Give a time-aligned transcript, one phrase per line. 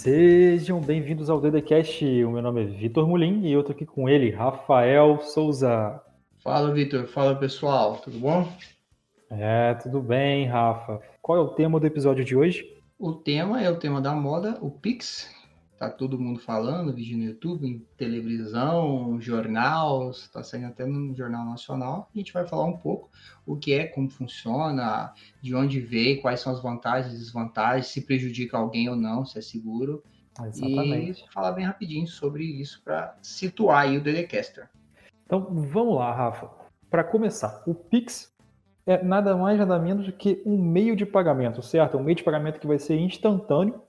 [0.00, 2.24] Sejam bem-vindos ao DDCast.
[2.24, 6.00] O meu nome é Vitor Mulim e eu tô aqui com ele, Rafael Souza.
[6.42, 7.06] Fala, Vitor.
[7.06, 7.98] Fala, pessoal.
[7.98, 8.50] Tudo bom?
[9.28, 11.02] É, tudo bem, Rafa.
[11.20, 12.64] Qual é o tema do episódio de hoje?
[12.98, 15.30] O tema é o tema da moda, o Pix.
[15.80, 21.46] Tá todo mundo falando, vídeo no YouTube, em televisão, jornal, está saindo até no Jornal
[21.46, 22.10] Nacional.
[22.14, 23.08] A gente vai falar um pouco
[23.46, 28.02] o que é, como funciona, de onde veio, quais são as vantagens e desvantagens, se
[28.02, 30.04] prejudica alguém ou não, se é seguro.
[30.44, 31.24] Exatamente.
[31.26, 34.68] E falar bem rapidinho sobre isso para situar aí o Dedecaster.
[35.24, 36.50] Então, vamos lá, Rafa.
[36.90, 38.30] Para começar, o Pix
[38.86, 41.96] é nada mais nada menos do que um meio de pagamento, certo?
[41.96, 43.80] Um meio de pagamento que vai ser instantâneo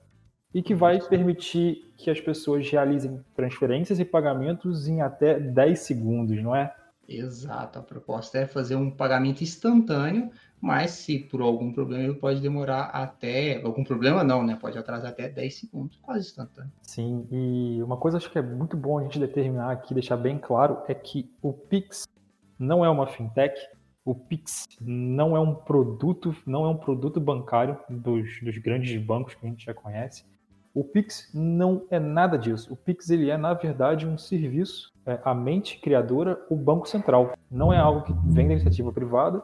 [0.54, 6.42] e que vai permitir que as pessoas realizem transferências e pagamentos em até 10 segundos,
[6.42, 6.74] não é?
[7.08, 10.30] Exato, a proposta é fazer um pagamento instantâneo,
[10.60, 13.60] mas se por algum problema ele pode demorar até.
[13.62, 14.56] Algum problema não, né?
[14.60, 16.72] Pode atrasar até 10 segundos, quase instantâneo.
[16.82, 20.38] Sim, e uma coisa acho que é muito bom a gente determinar aqui, deixar bem
[20.38, 22.06] claro, é que o Pix
[22.58, 23.60] não é uma fintech,
[24.04, 29.34] o Pix não é um produto, não é um produto bancário dos, dos grandes bancos
[29.34, 30.24] que a gente já conhece.
[30.74, 32.72] O Pix não é nada disso.
[32.72, 37.34] O Pix ele é na verdade um serviço, é, a mente criadora, o banco central.
[37.50, 39.42] Não é algo que vem da iniciativa privada,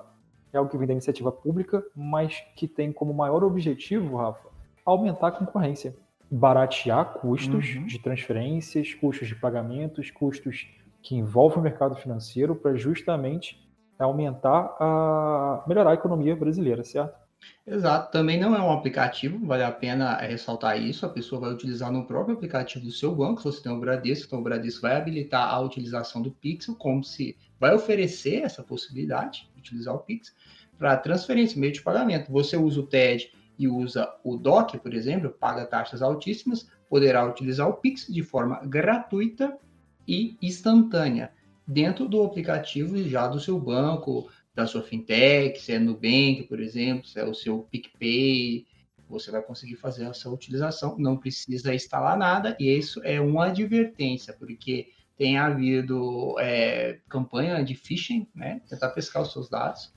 [0.53, 4.48] é algo que vem da iniciativa pública, mas que tem como maior objetivo, Rafa,
[4.85, 5.95] aumentar a concorrência,
[6.31, 7.85] baratear custos uhum.
[7.85, 10.67] de transferências, custos de pagamentos, custos
[11.03, 17.28] que envolvem o mercado financeiro para justamente aumentar a melhorar a economia brasileira, certo?
[17.67, 21.05] Exato, também não é um aplicativo, vale a pena ressaltar isso.
[21.05, 23.41] A pessoa vai utilizar no próprio aplicativo do seu banco.
[23.41, 27.05] Se você tem o Bradesco, então o Bradesco vai habilitar a utilização do Pixel, como
[27.05, 30.34] se vai oferecer essa possibilidade de utilizar o Pix
[30.78, 32.33] para transferência, meio de pagamento.
[32.33, 37.68] Você usa o TED e usa o DOC, por exemplo, paga taxas altíssimas, poderá utilizar
[37.68, 39.58] o Pix de forma gratuita
[40.07, 41.33] e instantânea
[41.67, 47.07] dentro do aplicativo já do seu banco, da sua fintech, se é Nubank, por exemplo,
[47.07, 48.67] se é o seu PicPay,
[49.08, 54.35] você vai conseguir fazer essa utilização, não precisa instalar nada, e isso é uma advertência,
[54.36, 58.61] porque tem havido é, campanha de phishing, né?
[58.69, 59.95] Tentar pescar os seus dados,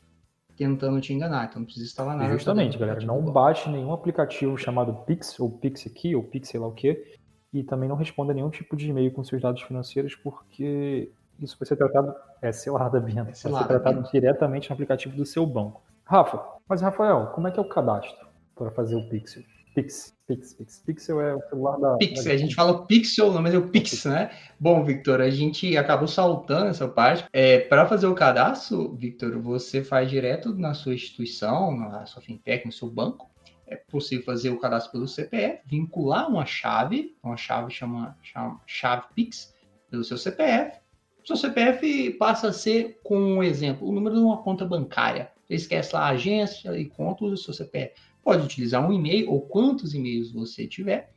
[0.56, 2.32] tentando te enganar, então não precisa instalar nada.
[2.32, 6.68] Justamente, galera, não baixe nenhum aplicativo chamado Pix, ou Pix aqui, ou Pix sei lá
[6.68, 7.18] o quê,
[7.52, 11.12] e também não responda nenhum tipo de e-mail com seus dados financeiros, porque
[11.42, 12.52] isso vai ser tratado, é
[13.00, 15.84] Bento, é vai ser tratado diretamente no aplicativo do seu banco.
[16.04, 19.44] Rafa, mas Rafael, como é que é o cadastro para fazer o Pixel?
[19.74, 20.84] Pix, Pix, Pix.
[20.86, 21.96] Pixel é o celular da.
[21.98, 22.34] Pix, da...
[22.34, 24.30] a gente fala Pixel, não, mas é o Pix, né?
[24.60, 27.26] Bom, Victor, a gente acabou saltando essa parte.
[27.32, 32.66] É, para fazer o cadastro, Victor, você faz direto na sua instituição, na sua fintech,
[32.66, 33.32] no seu banco.
[33.66, 39.04] É possível fazer o cadastro pelo CPF, vincular uma chave, uma chave chama, chama chave
[39.16, 39.54] Pix,
[39.90, 40.78] pelo seu CPF,
[41.24, 45.32] seu CPF passa a ser, com um exemplo, o número de uma conta bancária.
[45.48, 47.94] Você esquece lá a agência e conta, o seu CPF.
[48.24, 51.14] Pode utilizar um e-mail ou quantos e-mails você tiver.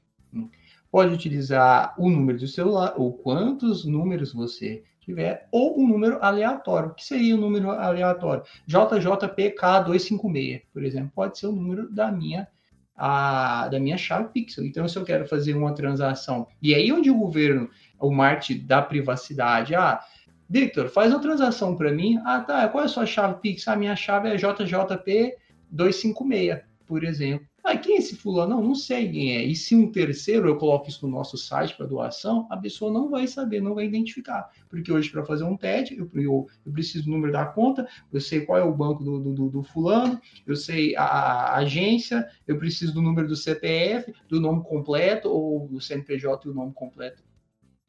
[0.90, 6.90] Pode utilizar o número do celular ou quantos números você tiver, ou um número aleatório.
[6.90, 8.42] O que seria o um número aleatório?
[8.68, 12.48] JJPK256, por exemplo, pode ser o número da minha
[12.96, 14.64] a, da minha chave Pixel.
[14.64, 17.68] Então, se eu quero fazer uma transação, e aí onde o governo
[17.98, 19.74] o marketing da privacidade.
[19.74, 20.00] Ah,
[20.48, 22.20] Victor, faz uma transação para mim.
[22.24, 22.68] Ah, tá.
[22.68, 23.66] Qual é a sua chave Pix?
[23.66, 27.46] A minha chave é JJP256, por exemplo.
[27.64, 28.56] Ah, quem é esse fulano?
[28.56, 29.42] Não, não sei quem é.
[29.42, 33.08] E se um terceiro, eu coloco isso no nosso site para doação, a pessoa não
[33.08, 34.50] vai saber, não vai identificar.
[34.68, 38.20] Porque hoje, para fazer um TED, eu, eu, eu, preciso do número da conta, eu
[38.20, 42.58] sei qual é o banco do, do, do fulano, eu sei a, a, agência, eu
[42.58, 47.22] preciso do número do CPF, do nome completo, ou do CNPJ e o nome completo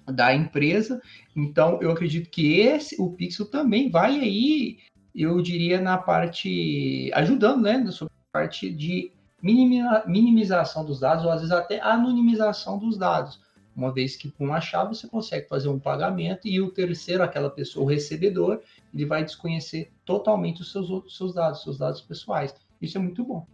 [0.05, 1.01] da empresa.
[1.35, 4.77] Então, eu acredito que esse, o Pixel também vai aí,
[5.13, 9.14] eu diria, na parte, ajudando, né, na sua parte de
[9.45, 13.39] minimização dos dados, ou às vezes até anonimização dos dados.
[13.75, 17.49] Uma vez que com uma chave você consegue fazer um pagamento e o terceiro, aquela
[17.49, 18.61] pessoa, o recebedor,
[18.93, 22.55] ele vai desconhecer totalmente os seus, os seus dados, seus dados pessoais.
[22.81, 23.45] Isso é muito bom.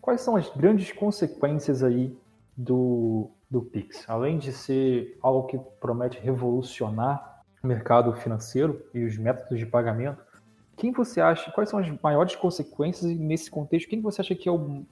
[0.00, 2.16] Quais são as grandes consequências aí
[2.56, 4.08] do, do Pix.
[4.08, 10.24] Além de ser algo que promete revolucionar o mercado financeiro e os métodos de pagamento,
[10.76, 13.88] quem você acha, quais são as maiores consequências nesse contexto?
[13.88, 14.84] Quem você acha que é o,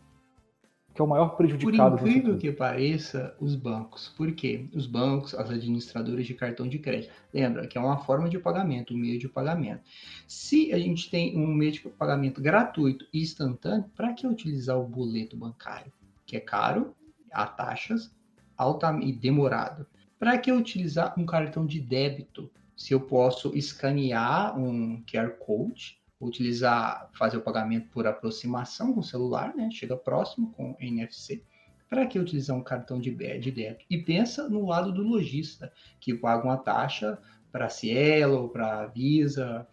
[0.94, 1.98] que é o maior prejudicado?
[1.98, 4.14] Por incrível que pareça, os bancos.
[4.16, 4.68] Por quê?
[4.72, 7.12] Os bancos, as administradoras de cartão de crédito.
[7.32, 9.82] Lembra que é uma forma de pagamento, um meio de pagamento.
[10.28, 14.86] Se a gente tem um meio de pagamento gratuito e instantâneo, para que utilizar o
[14.86, 15.92] boleto bancário?
[16.24, 16.94] Que é caro,
[17.32, 18.14] há taxas,
[18.56, 19.84] alta e demorado.
[20.16, 22.48] Para que utilizar um cartão de débito?
[22.76, 29.04] Se eu posso escanear um QR Code, utilizar, fazer o pagamento por aproximação com o
[29.04, 29.68] celular, né?
[29.70, 31.42] Chega próximo com NFC.
[31.88, 33.84] Para que utilizar um cartão de, débito?
[33.88, 37.18] E pensa no lado do lojista, que paga uma taxa
[37.52, 39.66] para Cielo, para Visa,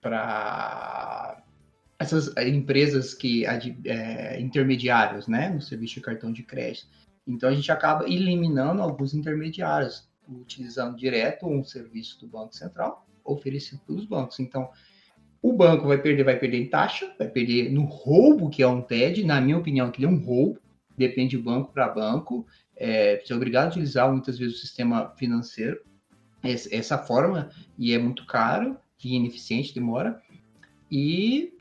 [0.00, 1.42] para
[1.98, 6.86] essas empresas que é, intermediários, né, no serviço de cartão de crédito.
[7.26, 13.80] Então a gente acaba eliminando alguns intermediários, utilizando direto um serviço do Banco Central oferecido
[13.86, 14.40] pelos bancos.
[14.40, 14.70] Então
[15.42, 18.82] o banco vai perder, vai perder em taxa, vai perder no roubo que é um
[18.82, 19.24] TED.
[19.24, 20.60] Na minha opinião, que é um roubo.
[20.96, 22.44] Depende de banco para banco.
[22.76, 25.80] É, você é obrigado a utilizar muitas vezes o sistema financeiro
[26.42, 30.20] essa forma e é muito caro e ineficiente, demora.
[30.90, 31.52] E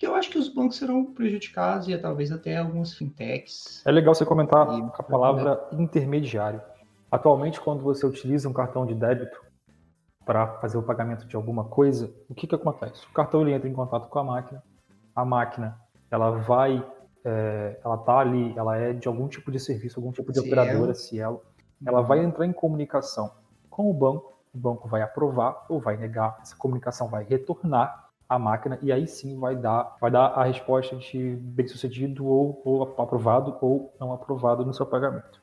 [0.00, 3.84] eu acho que os bancos serão prejudicados e talvez até alguns fintechs.
[3.84, 6.60] É legal você comentar e, a palavra intermediário.
[7.10, 9.40] Atualmente, quando você utiliza um cartão de débito
[10.30, 13.04] para fazer o pagamento de alguma coisa, o que, que acontece?
[13.04, 14.62] O cartão ele entra em contato com a máquina,
[15.12, 15.76] a máquina
[16.08, 16.86] ela vai,
[17.24, 20.46] é, ela tá ali, ela é de algum tipo de serviço, algum tipo de Cielo.
[20.46, 21.42] operadora, Cielo,
[21.84, 23.32] ela vai entrar em comunicação
[23.68, 28.38] com o banco, o banco vai aprovar ou vai negar, essa comunicação vai retornar à
[28.38, 32.84] máquina e aí sim vai dar, vai dar a resposta de bem sucedido ou, ou
[32.84, 35.42] aprovado ou não aprovado no seu pagamento.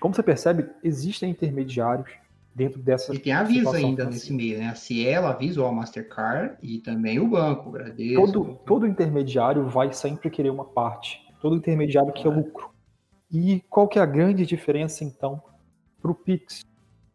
[0.00, 2.10] Como você percebe, existem intermediários
[2.54, 4.68] dentro dessa E tem aviso ainda nesse meio, né?
[4.68, 8.26] A Cielo avisa a Mastercard e também o banco, o Bradesco.
[8.26, 11.20] Todo, todo intermediário vai sempre querer uma parte.
[11.40, 12.70] Todo intermediário quer lucro.
[13.30, 15.42] E qual que é a grande diferença, então,
[16.00, 16.64] para o Pix?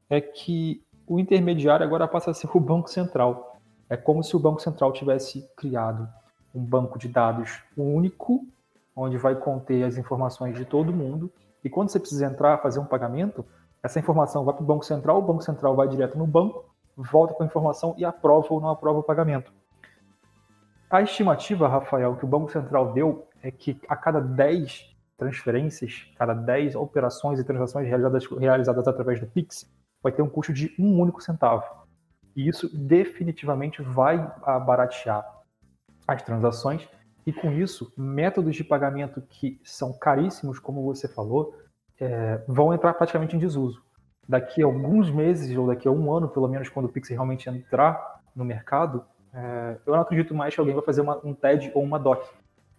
[0.09, 3.57] é que o intermediário agora passa a ser o Banco Central.
[3.89, 6.09] É como se o Banco Central tivesse criado
[6.53, 8.45] um banco de dados único,
[8.95, 11.31] onde vai conter as informações de todo mundo.
[11.63, 13.45] E quando você precisa entrar, fazer um pagamento,
[13.81, 16.65] essa informação vai para o Banco Central, o Banco Central vai direto no banco,
[16.95, 19.51] volta com a informação e aprova ou não aprova o pagamento.
[20.89, 26.33] A estimativa, Rafael, que o Banco Central deu é que a cada 10 transferências, cada
[26.33, 29.69] 10 operações e transações realizadas, realizadas através do Pix,
[30.01, 31.63] vai ter um custo de um único centavo.
[32.35, 34.17] E isso definitivamente vai
[34.65, 35.25] baratear
[36.07, 36.87] as transações
[37.25, 41.53] e com isso métodos de pagamento que são caríssimos, como você falou,
[41.99, 43.81] é, vão entrar praticamente em desuso.
[44.27, 47.49] Daqui a alguns meses ou daqui a um ano, pelo menos, quando o Pix realmente
[47.49, 49.03] entrar no mercado,
[49.33, 52.23] é, eu não acredito mais que alguém vai fazer uma, um TED ou uma DOC.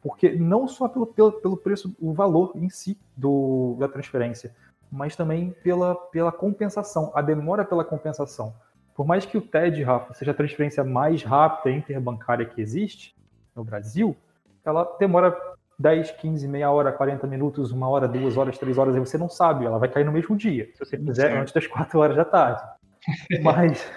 [0.00, 4.54] Porque não só pelo, pelo, pelo preço, o valor em si do, da transferência,
[4.90, 8.54] mas também pela, pela compensação, a demora pela compensação.
[8.94, 13.14] Por mais que o TED, Rafa, seja a transferência mais rápida interbancária que existe
[13.54, 14.16] no Brasil,
[14.64, 15.36] ela demora
[15.80, 19.30] 10, 15, meia hora, 40 minutos, uma hora, duas horas, três horas, e você não
[19.30, 22.24] sabe, ela vai cair no mesmo dia, se você fizer antes das quatro horas da
[22.24, 22.62] tarde.
[23.42, 23.90] Mas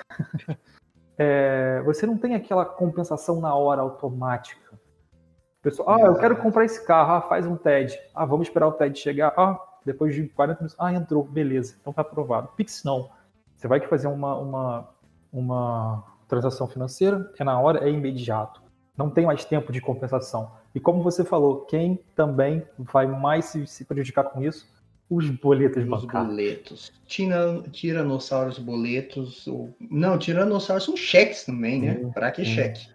[1.17, 4.79] é, você não tem aquela compensação na hora automática.
[5.61, 7.99] Pessoal, ah, eu quero comprar esse carro, ah, faz um TED.
[8.15, 9.33] Ah, vamos esperar o TED chegar.
[9.35, 12.47] Ah, depois de 40 minutos, ah, entrou, beleza, então tá aprovado.
[12.55, 13.09] Pix não.
[13.57, 14.89] Você vai que fazer uma, uma,
[15.33, 18.62] uma transação financeira, é na hora, é imediato.
[18.97, 20.51] Não tem mais tempo de compensação.
[20.73, 24.71] E como você falou, quem também vai mais se, se prejudicar com isso?
[25.09, 26.29] Os boletos bancários.
[26.29, 26.93] Os boletos.
[27.05, 29.47] Tira, tiranossauros, boletos.
[29.47, 29.75] Ou...
[29.79, 32.01] Não, tiranossauros são cheques também, né?
[32.03, 32.87] É, Para que cheque?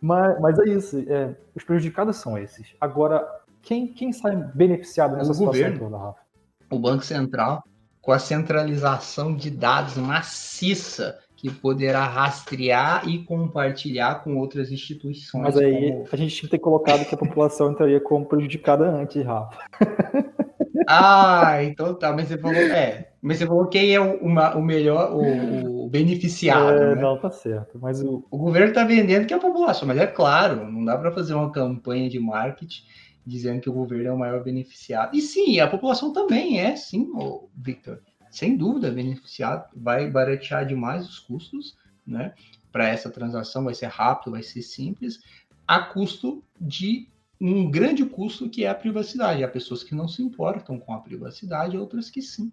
[0.00, 1.04] Mas, mas é isso.
[1.08, 2.74] É, os prejudicados são esses.
[2.80, 3.26] Agora,
[3.62, 5.78] quem, quem sai beneficiado nessa o situação governo.
[5.78, 6.26] toda, Rafa?
[6.70, 7.64] o Banco Central
[8.00, 15.42] com a centralização de dados maciça que poderá rastrear e compartilhar com outras instituições.
[15.44, 16.08] Mas aí como...
[16.10, 19.58] a gente tinha que ter colocado que a população entraria como prejudicada antes, Rafa.
[20.88, 24.62] Ah, então tá, mas você falou, é, mas você falou quem é o, uma, o
[24.62, 26.70] melhor, o, o beneficiado.
[26.70, 27.02] É, né?
[27.02, 27.76] Não, tá certo.
[27.82, 28.24] Mas o...
[28.30, 31.34] o governo está vendendo que é a população, mas é claro, não dá para fazer
[31.34, 32.84] uma campanha de marketing
[33.26, 35.16] dizendo que o governo é o maior beneficiado.
[35.16, 37.10] E sim, a população também é, sim,
[37.56, 38.00] Victor.
[38.36, 39.70] Sem dúvida, beneficiado.
[39.74, 41.74] Vai baratear demais os custos,
[42.06, 42.34] né?
[42.70, 45.20] Para essa transação vai ser rápido, vai ser simples,
[45.66, 47.08] a custo de
[47.40, 49.42] um grande custo que é a privacidade.
[49.42, 52.52] Há pessoas que não se importam com a privacidade, outras que sim,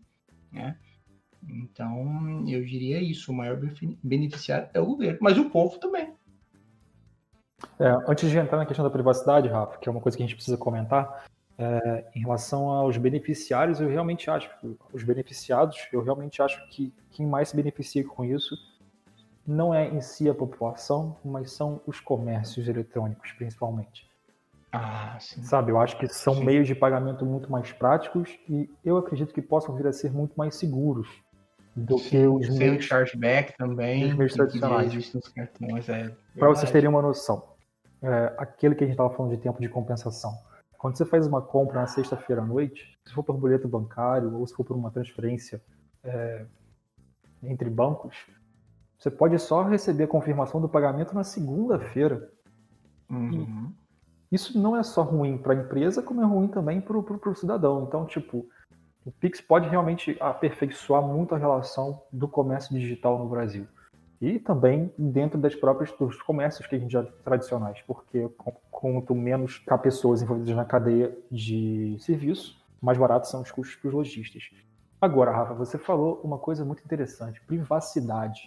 [0.53, 0.77] né?
[1.45, 3.59] Então, eu diria isso, o maior
[4.01, 6.13] beneficiário é o governo, mas o povo também.
[7.77, 10.25] É, antes de entrar na questão da privacidade, Rafa, que é uma coisa que a
[10.25, 11.25] gente precisa comentar,
[11.57, 14.49] é, em relação aos beneficiários, eu realmente acho,
[14.91, 18.55] os beneficiados, eu realmente acho que quem mais se beneficia com isso
[19.45, 24.09] não é em si a população, mas são os comércios eletrônicos, principalmente.
[24.71, 26.45] Ah, Sabe, eu acho que são sim.
[26.45, 30.33] meios de pagamento muito mais práticos e eu acredito que possam vir a ser muito
[30.35, 31.07] mais seguros
[31.75, 34.05] do sim, que os meios, chargeback também.
[34.05, 35.13] Os meios tradicionais.
[35.87, 37.43] É Para vocês terem uma noção,
[38.01, 40.33] é, aquele que a gente estava falando de tempo de compensação.
[40.83, 44.45] Quando você faz uma compra na sexta-feira à noite, se for por boleto bancário ou
[44.45, 45.63] se for por uma transferência
[46.03, 46.45] é,
[47.41, 48.27] entre bancos,
[48.99, 52.29] você pode só receber a confirmação do pagamento na segunda-feira.
[53.09, 53.71] Uhum.
[54.29, 57.85] Isso não é só ruim para a empresa, como é ruim também para o cidadão.
[57.87, 58.45] Então, tipo,
[59.05, 63.65] o Pix pode realmente aperfeiçoar muito a relação do comércio digital no Brasil.
[64.19, 68.29] E também dentro das próprias dos comércios que a gente já tradicionais, porque
[68.83, 73.93] quanto menos pessoas envolvidas na cadeia de serviço, mais baratos são os custos para os
[73.93, 74.43] lojistas.
[74.99, 78.41] Agora, Rafa, você falou uma coisa muito interessante: privacidade.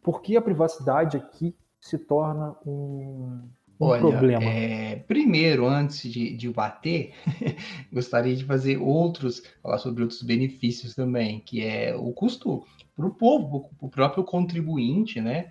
[0.00, 3.48] Por que a privacidade aqui se torna um,
[3.80, 4.44] um Olha, problema?
[4.44, 7.12] É, primeiro, antes de, de bater,
[7.92, 13.10] gostaria de fazer outros, falar sobre outros benefícios também, que é o custo para o
[13.10, 15.50] povo, para o próprio contribuinte, né?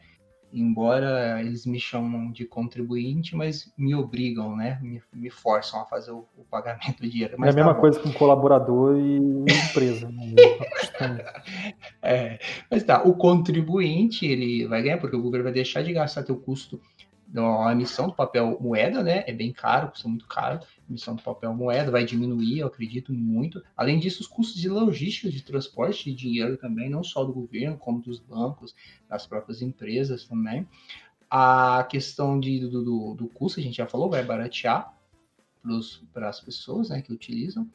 [0.51, 4.79] Embora eles me chamam de contribuinte, mas me obrigam, né?
[4.81, 7.33] Me, me forçam a fazer o, o pagamento de dinheiro.
[7.33, 9.17] É a mesma tá coisa com colaborador e
[9.69, 10.09] empresa.
[10.09, 10.33] Né?
[12.01, 12.39] é,
[12.69, 16.35] mas tá, o contribuinte ele vai ganhar, porque o governo vai deixar de gastar teu
[16.35, 16.81] custo
[17.35, 19.23] a emissão do papel moeda, né?
[19.27, 20.59] É bem caro, custa muito caro.
[20.59, 23.63] A emissão do papel moeda vai diminuir, eu acredito muito.
[23.77, 27.77] Além disso, os custos de logística de transporte de dinheiro também, não só do governo,
[27.77, 28.75] como dos bancos,
[29.07, 30.67] das próprias empresas também.
[31.29, 34.91] A questão de, do, do, do custo, a gente já falou, vai baratear
[36.11, 37.69] para as pessoas né, que utilizam.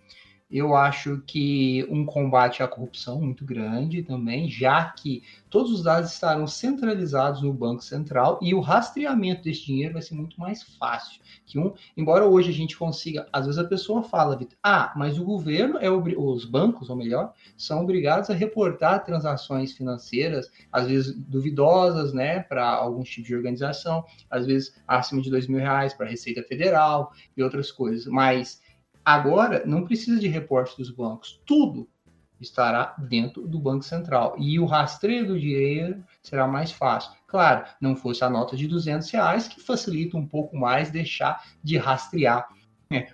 [0.50, 6.12] Eu acho que um combate à corrupção muito grande também, já que todos os dados
[6.12, 11.20] estarão centralizados no Banco Central e o rastreamento desse dinheiro vai ser muito mais fácil.
[11.46, 15.24] Que um, embora hoje a gente consiga, às vezes a pessoa fala, ah, mas o
[15.24, 22.12] governo é os bancos, ou melhor, são obrigados a reportar transações financeiras, às vezes duvidosas,
[22.12, 26.10] né, para algum tipo de organização, às vezes acima de dois mil reais para a
[26.10, 28.06] Receita Federal e outras coisas.
[28.06, 28.62] Mas
[29.04, 31.88] Agora, não precisa de reporte dos bancos, tudo
[32.40, 34.34] estará dentro do Banco Central.
[34.38, 37.12] E o rastreio do dinheiro será mais fácil.
[37.26, 41.76] Claro, não fosse a nota de 200 reais, que facilita um pouco mais deixar de
[41.76, 42.48] rastrear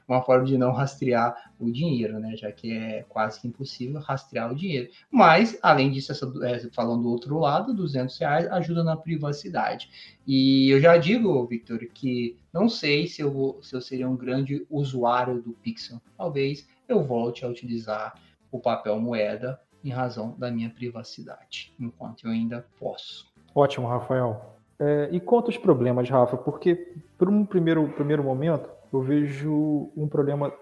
[0.09, 2.37] uma forma de não rastrear o dinheiro, né?
[2.37, 4.91] Já que é quase que impossível rastrear o dinheiro.
[5.11, 9.91] Mas, além disso, essa, é, falando do outro lado, 200 reais ajuda na privacidade.
[10.27, 14.17] E eu já digo, Victor, que não sei se eu, vou, se eu seria um
[14.17, 16.01] grande usuário do Pixel.
[16.17, 18.15] Talvez eu volte a utilizar
[18.51, 23.33] o papel moeda em razão da minha privacidade, enquanto eu ainda posso.
[23.55, 24.57] Ótimo, Rafael.
[24.79, 26.37] É, e quanto os problemas, Rafa?
[26.37, 30.53] Porque, por um primeiro, primeiro momento, eu vejo um problema,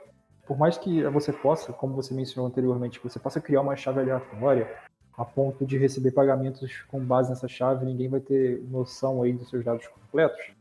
[0.47, 4.68] por mais que você possa, como você mencionou anteriormente, você possa criar uma chave aleatória
[5.16, 9.49] a ponto de receber pagamentos com base nessa chave, ninguém vai ter noção aí dos
[9.49, 10.52] seus dados completos.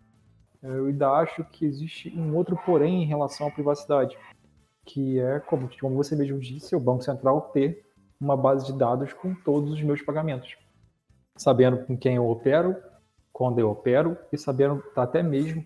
[0.63, 4.17] Eu ainda acho que existe um outro porém em relação à privacidade,
[4.83, 7.85] que é, como, como você mesmo disse, o Banco Central ter
[8.19, 10.57] uma base de dados com todos os meus pagamentos,
[11.35, 12.75] sabendo com quem eu opero,
[13.31, 15.63] quando eu opero e sabendo até mesmo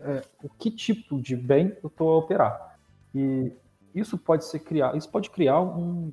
[0.00, 2.78] é, o que tipo de bem eu estou a operar.
[3.14, 3.52] E
[3.94, 6.12] isso pode ser criar, isso pode criar um,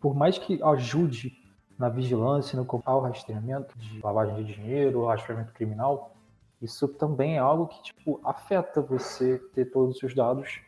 [0.00, 1.32] por mais que ajude
[1.78, 6.16] na vigilância, no ao rastreamento de lavagem de dinheiro, rastreamento criminal,
[6.60, 10.60] isso também é algo que tipo afeta você ter todos os seus dados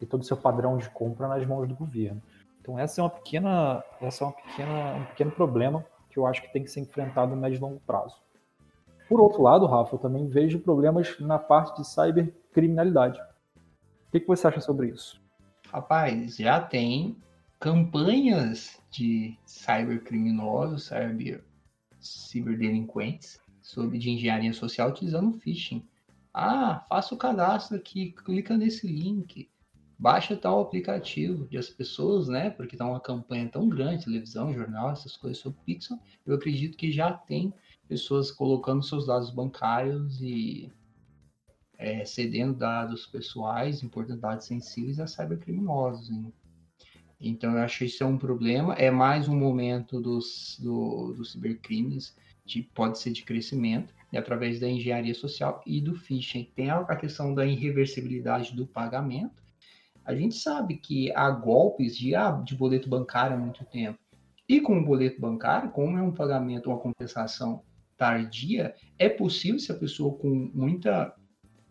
[0.00, 2.20] e todo o seu padrão de compra nas mãos do governo.
[2.60, 6.42] Então essa é uma pequena, essa é uma pequena, um pequeno problema que eu acho
[6.42, 8.16] que tem que ser enfrentado no médio e longo prazo.
[9.08, 13.20] Por outro lado, Rafa, eu também vejo problemas na parte de cybercriminalidade.
[13.20, 15.20] O que, que você acha sobre isso?
[15.72, 17.16] Rapaz, já tem
[17.60, 21.44] campanhas de cybercriminosos, cyber,
[22.00, 25.84] ciberdelinquentes, sobre de engenharia social utilizando phishing.
[26.32, 29.48] Ah, faça o cadastro aqui, clica nesse link,
[29.98, 31.48] baixa tal aplicativo.
[31.50, 35.58] E as pessoas, né, porque está uma campanha tão grande, televisão, jornal, essas coisas sobre
[35.64, 37.52] Pixel, eu acredito que já tem
[37.88, 40.72] pessoas colocando seus dados bancários e
[41.78, 46.10] é, cedendo dados pessoais, importantes dados sensíveis a cybercriminosos.
[46.10, 46.32] Hein?
[47.20, 48.74] Então, eu acho que isso é um problema.
[48.74, 52.14] É mais um momento dos, do, dos cibercrimes,
[52.44, 56.50] de, pode ser de crescimento, e através da engenharia social e do phishing.
[56.54, 59.42] Tem a questão da irreversibilidade do pagamento.
[60.04, 63.98] A gente sabe que há golpes de, ah, de boleto bancário há muito tempo.
[64.48, 67.64] E com o boleto bancário, como é um pagamento, uma compensação
[67.96, 71.14] tardia, é possível se a pessoa com muita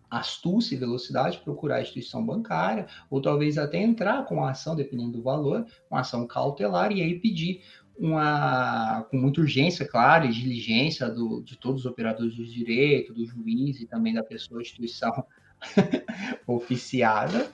[0.09, 5.13] astúcia e velocidade, procurar a instituição bancária, ou talvez até entrar com a ação, dependendo
[5.13, 7.61] do valor, uma ação cautelar, e aí pedir
[7.97, 13.25] uma, com muita urgência, claro, e diligência do, de todos os operadores de direito, do
[13.25, 15.11] juiz e também da pessoa, instituição
[16.47, 17.51] oficiada,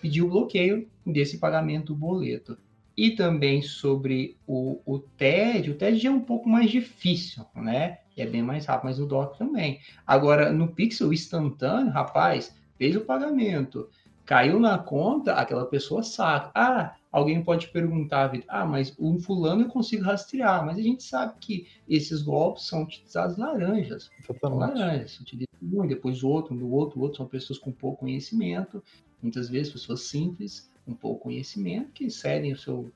[0.00, 2.58] pedir o bloqueio desse pagamento do boleto.
[2.96, 7.98] E também sobre o, o TED, o TED é um pouco mais difícil, né?
[8.16, 9.80] É bem mais rápido, mas o DOC também.
[10.06, 13.88] Agora, no Pixel instantâneo, rapaz, fez o pagamento,
[14.24, 16.50] caiu na conta, aquela pessoa sabe.
[16.54, 21.34] Ah, alguém pode perguntar, ah, mas um fulano eu consigo rastrear, mas a gente sabe
[21.40, 24.10] que esses golpes são utilizados laranjas.
[24.42, 28.00] Laranjas, se utiliza um, depois o outro, do outro, o outro são pessoas com pouco
[28.00, 28.82] conhecimento,
[29.22, 32.92] muitas vezes pessoas simples, com pouco conhecimento, que cedem o seu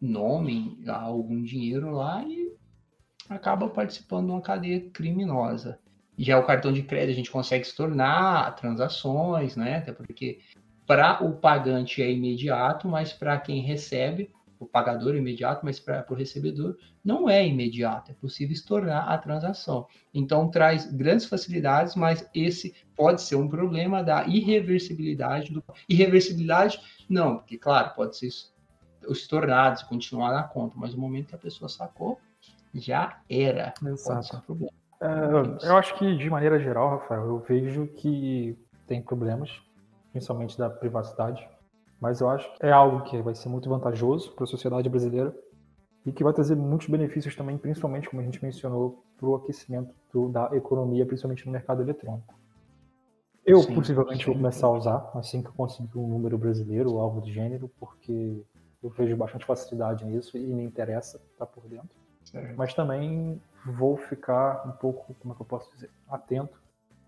[0.00, 2.52] nome a algum dinheiro lá e
[3.28, 5.78] acaba participando de uma cadeia criminosa.
[6.16, 9.76] Já o cartão de crédito a gente consegue se tornar transações, né?
[9.76, 10.40] Até porque
[10.86, 16.14] para o pagante é imediato, mas para quem recebe, o pagador imediato, mas para o
[16.14, 19.86] recebedor não é imediato, é possível estornar a transação.
[20.12, 27.38] Então traz grandes facilidades, mas esse pode ser um problema da irreversibilidade do irreversibilidade não,
[27.38, 28.28] porque claro, pode ser
[29.08, 32.18] estornado, se continuar na conta, mas no momento que a pessoa sacou,
[32.74, 33.72] já era.
[33.84, 34.52] Exato.
[34.52, 34.66] Um
[35.00, 39.62] é, eu acho que de maneira geral, Rafael, eu vejo que tem problemas,
[40.12, 41.48] principalmente da privacidade
[42.00, 45.34] mas eu acho que é algo que vai ser muito vantajoso para a sociedade brasileira
[46.06, 49.92] e que vai trazer muitos benefícios também, principalmente, como a gente mencionou, para o aquecimento
[50.12, 52.34] do, da economia, principalmente no mercado eletrônico.
[53.44, 54.26] Eu sim, possivelmente sim.
[54.26, 57.70] vou começar a usar assim que eu conseguir um número brasileiro, ou algo do gênero,
[57.80, 58.42] porque
[58.82, 61.90] eu vejo bastante facilidade nisso e me interessa estar por dentro.
[62.24, 62.54] Certo.
[62.56, 66.60] Mas também vou ficar um pouco, como é que eu posso dizer, atento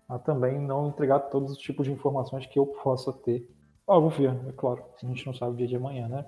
[0.09, 3.47] a também não entregar todos os tipos de informações que eu possa ter
[3.87, 4.83] ah, vou ver, é claro.
[5.01, 6.25] A gente não sabe o dia de amanhã, né?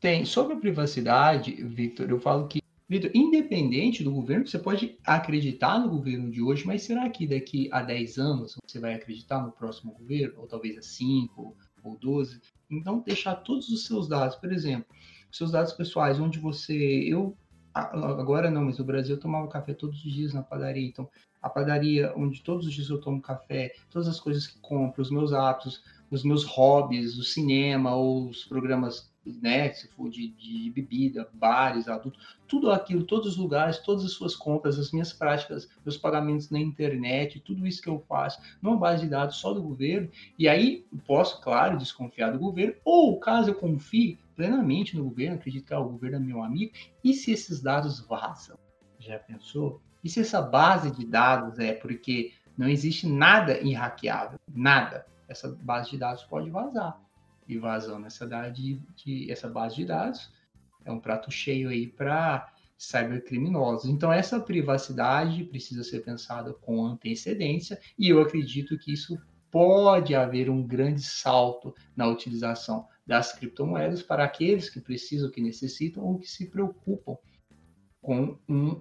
[0.00, 0.24] Tem.
[0.24, 5.88] Sobre a privacidade, Victor, eu falo que, Victor, independente do governo, você pode acreditar no
[5.88, 9.92] governo de hoje, mas será que daqui a 10 anos você vai acreditar no próximo
[9.92, 10.40] governo?
[10.40, 12.40] Ou talvez a 5 ou 12?
[12.70, 14.86] Então, deixar todos os seus dados, por exemplo,
[15.30, 16.74] seus dados pessoais, onde você.
[16.74, 17.36] Eu
[17.74, 20.86] agora não, mas no Brasil eu tomava café todos os dias na padaria.
[20.86, 21.08] Então,
[21.42, 25.10] a padaria onde todos os dias eu tomo café, todas as coisas que compro, os
[25.10, 31.28] meus hábitos, os meus hobbies, o cinema, os programas, né, se for de, de bebida,
[31.34, 35.96] bares, adulto, tudo aquilo, todos os lugares, todas as suas compras, as minhas práticas, meus
[35.96, 40.08] pagamentos na internet, tudo isso que eu faço numa base de dados só do governo,
[40.38, 45.66] e aí posso, claro, desconfiar do governo, ou caso eu confie plenamente no governo, acredito
[45.66, 48.56] que ah, o governo é meu amigo, e se esses dados vazam?
[48.98, 49.80] Já pensou?
[50.04, 55.90] E se essa base de dados é porque não existe nada irraqueável, nada essa base
[55.90, 57.00] de dados pode vazar.
[57.48, 60.32] E vazando essa, de, de, essa base de dados
[60.84, 63.88] é um prato cheio aí para cybercriminosos.
[63.88, 69.16] Então, essa privacidade precisa ser pensada com antecedência e eu acredito que isso
[69.50, 76.04] pode haver um grande salto na utilização das criptomoedas para aqueles que precisam, que necessitam
[76.04, 77.16] ou que se preocupam
[78.02, 78.80] com um,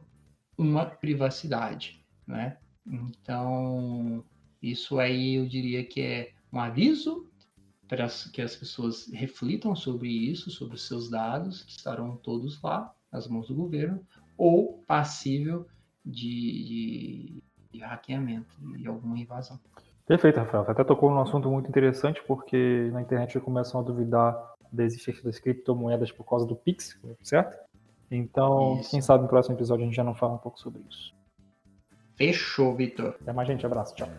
[0.58, 2.58] uma privacidade, né?
[2.86, 4.23] Então,
[4.62, 7.27] isso aí eu diria que é um aviso
[7.87, 12.93] para que as pessoas reflitam sobre isso, sobre os seus dados, que estarão todos lá,
[13.11, 14.01] nas mãos do governo,
[14.37, 15.67] ou passível
[16.03, 19.59] de, de, de hackeamento, de alguma invasão.
[20.07, 20.65] Perfeito, Rafael.
[20.65, 24.35] Você até tocou num assunto muito interessante, porque na internet começam a duvidar
[24.71, 27.57] da existência das criptomoedas por causa do Pix, certo?
[28.09, 28.91] Então, isso.
[28.91, 31.13] quem sabe no próximo episódio a gente já não fala um pouco sobre isso.
[32.15, 33.15] Fechou, Vitor.
[33.21, 33.65] Até mais, gente.
[33.65, 33.95] Abraço.
[33.95, 34.09] Tchau.